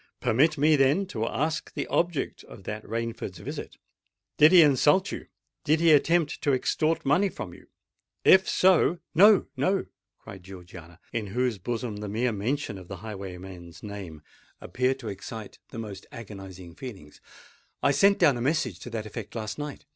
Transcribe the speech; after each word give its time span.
"Permit 0.19 0.57
me, 0.57 0.75
then, 0.75 1.05
to 1.05 1.27
ask 1.27 1.71
the 1.75 1.85
object 1.85 2.43
of 2.45 2.63
that 2.63 2.83
Rainford's 2.85 3.37
visit? 3.37 3.77
Did 4.39 4.51
he 4.51 4.63
insult 4.63 5.11
you? 5.11 5.27
did 5.63 5.79
he 5.79 5.91
attempt 5.91 6.41
to 6.41 6.53
extort 6.53 7.05
money 7.05 7.29
from 7.29 7.53
you? 7.53 7.67
If 8.25 8.49
so——" 8.49 8.97
"No—no!" 9.13 9.85
cried 10.17 10.41
Georgiana, 10.41 10.99
in 11.13 11.27
whose 11.27 11.59
bosom 11.59 11.97
the 11.97 12.09
mere 12.09 12.31
mention 12.31 12.79
of 12.79 12.87
the 12.87 12.97
highwayman's 13.05 13.83
name 13.83 14.23
appeared 14.59 14.97
to 15.01 15.07
excite 15.07 15.59
the 15.69 15.77
most 15.77 16.07
agonising 16.11 16.73
feelings. 16.73 17.21
"I 17.83 17.91
sent 17.91 18.17
down 18.17 18.37
a 18.37 18.41
message 18.41 18.79
to 18.79 18.89
that 18.89 19.05
effect 19.05 19.35
last 19.35 19.59
night. 19.59 19.85